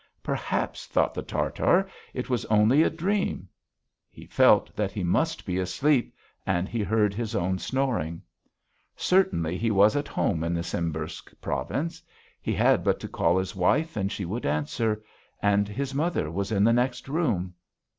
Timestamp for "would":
14.25-14.47